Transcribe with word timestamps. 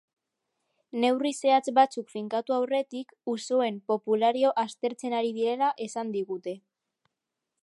Neurri 1.03 1.31
zehatz 1.43 1.73
batzuk 1.79 2.09
finkatu 2.15 2.57
aurretik, 2.57 3.15
usoen 3.35 3.79
populario 3.93 4.55
aztertzen 4.67 5.19
ari 5.23 5.33
direla 5.41 5.73
esan 5.89 6.15
digute. 6.21 6.61